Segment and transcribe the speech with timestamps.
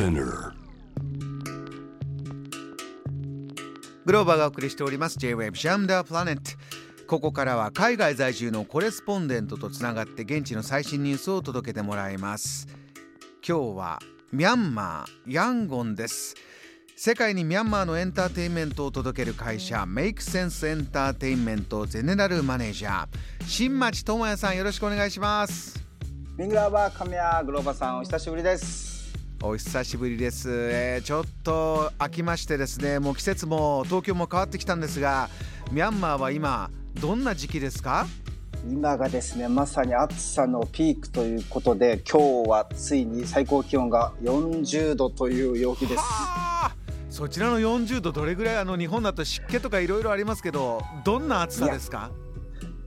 [0.00, 0.54] Spinner.
[4.06, 5.18] グローバーがお送りしております。
[5.18, 6.42] J-Wave ジャムダープラネット
[7.06, 12.66] ここからは海外在住のコレスポンデントとつながって現地の最新ニュースを届けてもらいます。
[13.46, 13.98] 今日は
[14.32, 16.34] ミャンマーヤンゴンです。
[16.96, 23.06] 世界にミャンマーのエンターテインメントを届ける会社メイクセンスエンターテインメントゼネラルマネージャー。
[23.46, 25.78] 新町智也さんよろしくお願いします。
[26.38, 28.89] ミングラーバー神谷グローバさんお久しぶりです
[29.42, 35.30] お久しぶりです、えーちょっと飽きましてですねもう季節も東京も変わってきたんですが
[35.72, 38.06] ミャンマーは今どんな時期ですか？
[38.68, 46.00] 今がですねまさに暑さのピークということで今日はついに最高気温が40度という陽気です。
[46.02, 46.72] はあ
[47.08, 52.10] そちらの40度どれぐらいあの日本だと湿気とかいろいろありますけどどんな暑さですか？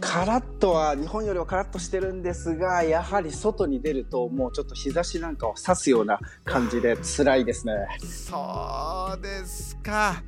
[0.00, 10.22] カラッとは日本よりはカラッとしてるんですがやはり外に出るともうちょっと日差しなんかを刺すような感じで辛いですねそうですか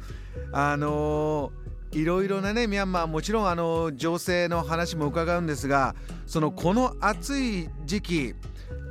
[0.52, 1.52] あの
[1.92, 5.94] いろいろなねミャンマーもちろんあの情勢の話も伺うんですが
[6.26, 8.34] そのこの暑い時期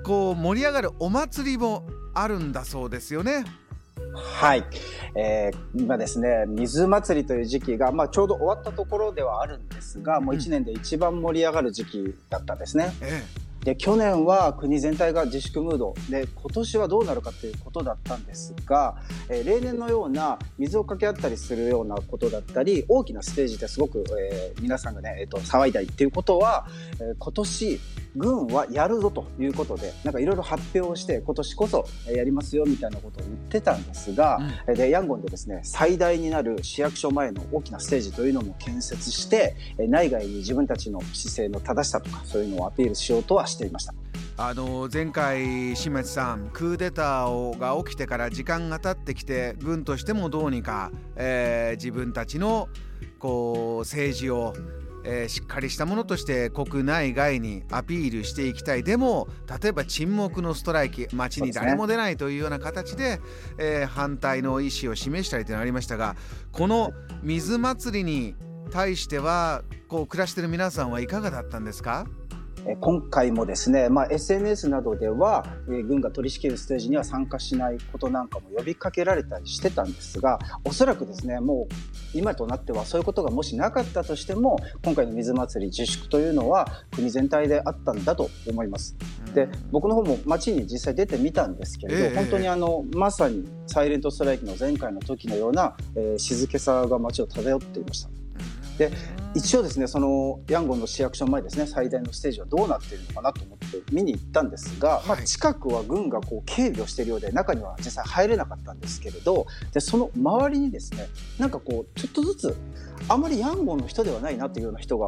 [0.03, 3.45] こう盛り上がるお祭りもあるんだそうですよね。
[4.14, 4.64] はい、
[5.16, 12.94] えー今ですね水祭りという時期が、まあ、ちょうど終わったところではあるんですがもう1年で一番盛り上がる時期だったんですね。
[13.02, 13.23] え
[13.67, 15.93] で去年は国全体が自粛ムード。
[16.09, 18.95] で今年はどうなるかということだったんですが、
[19.27, 26.65] えー例年のような水をかけ合ったりするようなことだったり大きなステージですごく、えー皆さんがね、えー、と騒いだりっていうことは、
[27.01, 27.79] えー今年
[28.15, 43.94] 軍はやるぞということでなんかいろいろ発表をして今年こそえーやりますよみたいなことを言ってたんですが、えーでヤンゴンでですね最大になる市役所前の大きなステージというのも建設してえー内外に自分たちの姿勢の正しさとかそういうのをアピールしようとはしてしていました。
[44.39, 52.69] あの前回新町さんクーデターが起きてから時間が経ってきて軍としてもどうにか、えー自分たちの
[53.18, 54.53] こう政治を、
[55.03, 59.28] えーしっかりしたものとして国内外にアピールしていきたいでも
[59.62, 63.19] 例えば沈黙のストライキ街に誰も出ないというような形で
[63.57, 66.16] えー反対の意思を示したりというのがありましたが
[66.51, 66.91] この
[67.24, 68.35] 水祭りに
[68.69, 72.06] 対してはこう暮らしている皆さんはいかがだったんですか？
[72.79, 88.95] 今回もですね、まあ、SNS などでは、えー軍が取り仕切るステージには参加しないことなんかも呼びかけられたりしてたんですがおそらくですねもう今となってはそういうことがもしなかったとしても今回の水祭り自粛というのは国全体であったんだと思います。
[89.34, 98.09] で僕の方も街に実際出てみたんですけれど、ええ本当にあのまさにサイレントストライキの前回の時のような、えー静けさが街を漂っていました。
[98.77, 98.91] で
[99.33, 111.07] 一応ですねそのヤンゴンの市役所前ですね最大のステージはどうなっているのかなと思って見に行ったんですが、まあ、はい近くは軍がこう警備をしているようで中には実際入れなかったんですけれどでその周りにですね
[111.38, 112.57] なんかこうちょっとずつ
[113.09, 115.07] あまりヤンゴンの人ではないなというような人が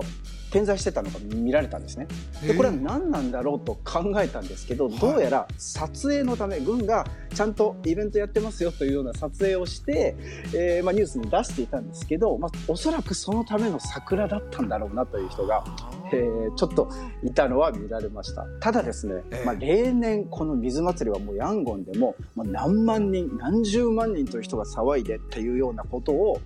[0.51, 2.07] 点在してたのが見られたんですね。
[2.45, 10.15] でこれは何なんだろうと考えたんですけど、どうやら撮影のため軍がちゃんとイベントやってますよというような撮影をして、
[10.53, 15.63] えーまあ、ニュースに出していたんですけど、まあ、おそらくそのための桜だったんだろうなという人が、
[16.11, 16.89] えーちょっと
[17.23, 18.45] いたのは見られました。
[18.59, 19.45] ただですね、ええ。
[19.45, 26.41] まあ、例年この水祭りはもうヤンゴンでも、まあ、何万人何十万人という人が騒いでっていうようなことを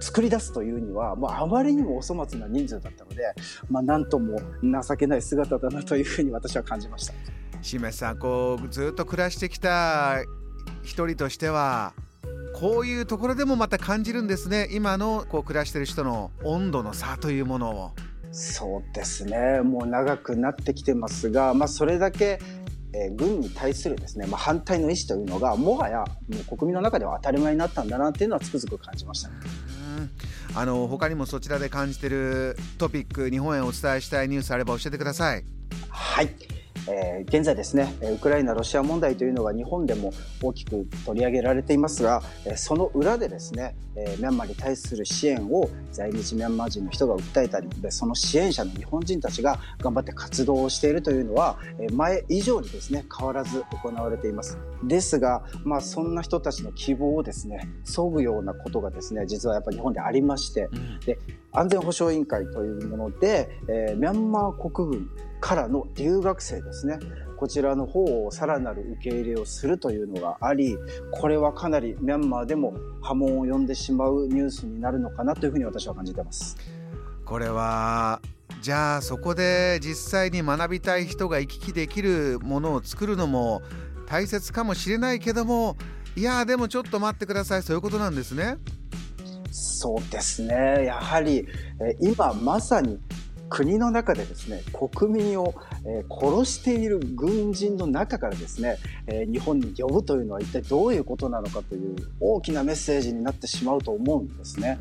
[0.00, 3.32] 作り出すというには、まあ、あまりにもお粗末な人数だったので、
[3.70, 7.14] まあ、なんとも情けない姿だなというふうに私は感じました。
[7.62, 10.22] 新町さんこうずっと暮らしてきた
[10.82, 11.92] 一人としては
[12.54, 17.90] こういうところでもまた感じるんですね今のこう暮らしてる人の温度の差というものを。
[18.30, 22.38] そうですねもう長くなってきてますが、まあ、それだけ、
[22.92, 26.04] えー軍に対するですね、まあ、反対の意思というのがもはやも
[26.52, 29.28] う国民の中では当たり前になったんだなっていうのはつくづく感じました。
[29.28, 29.32] う
[30.54, 35.44] あの他にもそちらで感じているトピック日本へお伝えしたいニュースあれば教えてください。
[35.90, 36.34] はい、
[36.88, 40.12] えー現在ですねえーウクライナ・ロシア問題というのが日本でも
[40.42, 54.58] 大きく取り上げられていますがえーその裏でですねえーミャンマーに対する支援を在日ミャンマー人の人が訴えたりでその支援者の日本人たちが頑張って活動をしているというのはえー前以上にですね変わらず行われています。
[54.84, 60.68] ですが、まあ、そんな人たちの希望をですねそぐようなことがですね実はやっぱり日本でありまして
[61.58, 65.10] 安全保障委員会というもので、えーミャンマー国軍
[65.40, 66.98] からの留学生ですね
[67.36, 70.76] こちらの方をさらなる受け入れをするというのがあり
[71.12, 76.56] これはかなりミャンマーでも波紋を呼んでしまうニュースになるのかなというふうに私は感じてます。
[77.24, 78.20] これは
[78.60, 83.62] じゃあそこで実際に学びたい人が行き来できるものを作るのも
[84.06, 85.76] 大切かもしれないけども
[86.16, 88.56] いやでもちょっと待ってくださいそういうことなんですね。
[89.58, 90.84] そうですね。
[90.86, 91.46] やはり
[92.00, 92.98] 今まさに
[93.48, 95.54] 国の中でですね国民を
[96.10, 98.78] 殺している軍人の中からですね
[99.30, 104.78] 日本に呼ぶというのは一体どういうことなのかという大きなメッセージになってしまうと思うんですね。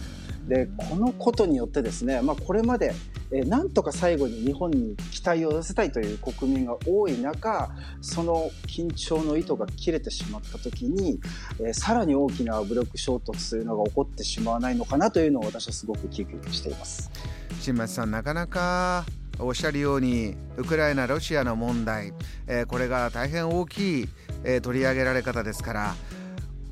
[0.47, 2.93] でこのことによってですね、まあ、これまで
[3.31, 7.69] えなんとか最後に日本に期待を寄せたいという国民が多い中
[8.01, 11.19] その緊張の糸が切れてしまった時に、
[11.59, 17.11] えさらに大きな武力衝突というのが起こってしまわないのかなというのを私はすごく危惧しています。
[17.59, 19.05] 新町さんなかなか
[19.39, 22.13] おっしゃるようにウクライナロシアの問題、
[22.47, 24.09] えー、これが大変大きい、
[24.43, 25.95] えー、取り上げられ方ですから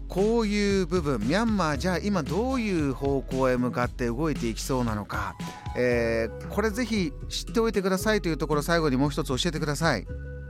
[0.08, 5.36] こういう部分ミャンマーじゃあ今どういう方向へ向かって動いていきそうなのか、
[5.76, 10.08] えー、これぜひ知っておいてくださいというところ最後にもう一つ教えてください。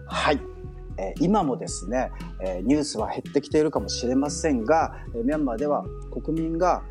[0.07, 0.39] はい
[0.97, 2.09] え今もですね、
[2.39, 6.83] えニュースは減ってきているかもしれませんが、えミャンマーでは国民が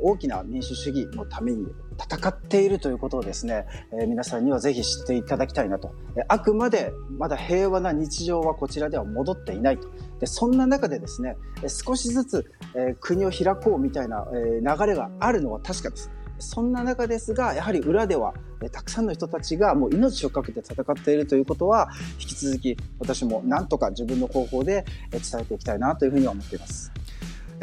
[0.00, 1.66] 大きな民主主義のために
[1.98, 5.94] 戦っているということをですね、え皆さんにはぜひ知っていただきたいなと。
[6.28, 9.88] あくまでまだ平和な日常はこちらでは戻っていないと。
[10.20, 11.36] でそんな中でですね、
[11.68, 16.10] 少しずつ、え国を開こうみたいな、え流れがあるのは確かです。
[16.38, 21.88] そんな中ですが、やはり裏では、えたくさんの人たちがもう命を懸けて戦っているということは、
[22.18, 26.92] 引き続き私も何とか自分の方法でえ伝えていきたいなというふうに思っています。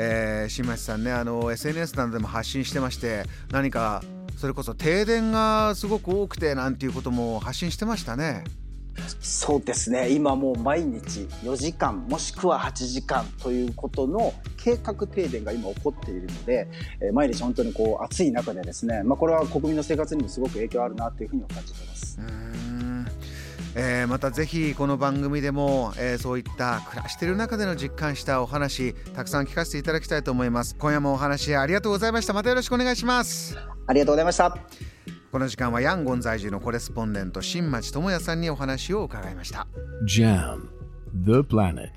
[0.02, 4.02] えー、新町さんねあの SNS などでも発信してまして何か
[4.40, 8.46] それこそ停電がすごく多くてなんていうことも発信してましたね。
[9.20, 10.12] そうですね。
[10.12, 16.70] 今もう毎日4時間もしくは8時間ということの計画停電が今起こっているので、
[17.02, 22.18] えー、毎日本当にこう暑い中でですね、まあ、これは国民の生活にもすごく影響あるなというふうには感じています。
[23.76, 30.76] えー、またぜひこの番組でも、えー、そういった暮らしている中での実感したお話たくさん聞かせていただきたいと思います。
[30.80, 32.32] 今夜もお話ありがとうございました。
[32.32, 34.56] またよろしくお願いしますありがとうございました。
[35.32, 39.66] この時間はヤンゴン在住のコレスポンデント新町智也さんにお話を伺いました。
[40.06, 40.68] JAM
[41.26, 41.90] The Planet